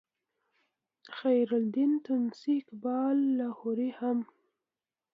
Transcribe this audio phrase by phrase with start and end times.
[1.17, 4.17] خیرالدین تونسي اقبال لاهوري هم